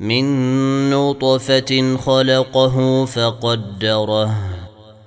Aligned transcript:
من 0.00 0.90
نطفة 0.90 1.96
خلقه 1.96 3.04
فقدره 3.04 4.34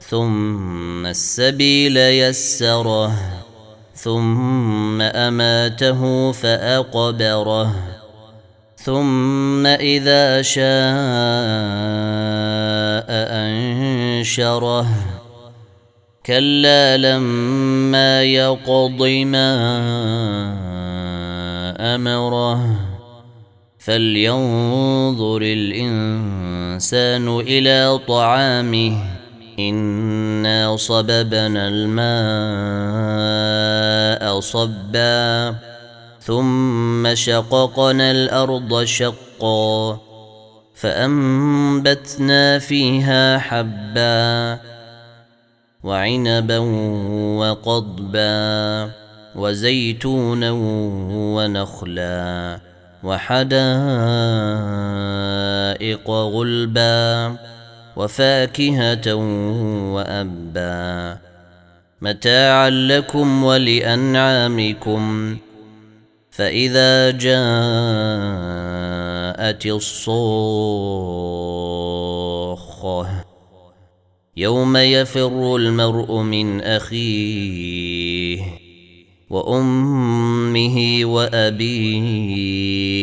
ثم 0.00 1.06
السبيل 1.06 1.96
يسره 1.96 3.12
ثم 3.94 5.00
أماته 5.00 6.32
فأقبره 6.32 7.74
ثم 8.76 9.66
إذا 9.66 10.42
شاء 10.42 10.64
أنشره. 13.10 14.86
كلا 16.26 16.96
لما 16.96 18.22
يقض 18.22 19.02
ما 19.02 19.50
أمره. 21.94 22.89
فلينظر 23.80 25.42
الإنسان 25.42 27.28
إلى 27.28 28.00
طعامه. 28.08 29.04
انا 29.58 30.76
صببنا 30.76 31.68
الماء 31.68 32.00
صبا 34.40 35.54
ثم 36.20 37.14
شققنا 37.14 38.10
الأرض 38.10 38.84
شقا 38.84 39.98
فانبتنا 40.74 42.58
فيها 42.58 43.38
حبا 43.38 44.58
وعنبا 45.84 46.58
وقضبا 47.38 48.90
وزيتونا 49.36 50.50
ونخلا 51.36 52.69
وحدائق 53.04 53.60
غلبا 56.10 57.36
وفاكهة 57.96 59.14
وأبا. 59.94 61.18
متاعا 62.02 62.70
لكم 62.70 63.44
ولأنعامكم. 63.44 65.36
فإذا 66.30 67.10
جاءت 67.10 67.36
الصوخة 69.66 71.10
يوم 74.36 74.76
يفر 74.76 75.56
المرء 75.56 76.16
من 76.22 76.60
أخيه 76.60 78.42
وأمه 79.30 81.04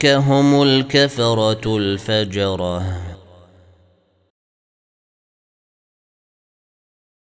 هم 0.06 0.62
الكفرة 0.62 1.77
الفجرة. 1.77 3.08